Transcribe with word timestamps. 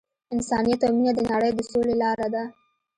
انسانیت 0.35 0.79
او 0.85 0.91
مینه 0.97 1.11
د 1.15 1.19
نړۍ 1.31 1.51
د 1.55 1.59
سولې 1.71 1.95
لاره 2.01 2.27
ده. 2.33 2.43